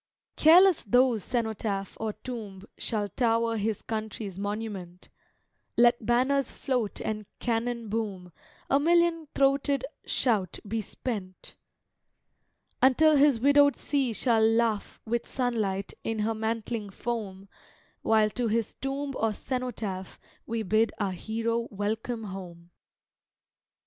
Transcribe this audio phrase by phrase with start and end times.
[0.35, 5.09] Careless though cenotaph or tomb Shall tower his country's monument,
[5.77, 8.31] Let banners float and cannon boom,
[8.67, 11.55] A million throated shout be spent,
[12.81, 17.47] Until his widowed sea shall laugh With sunlight in her mantling foam,
[18.01, 22.71] While, to his tomb or cenotaph, We bid our hero welcome home.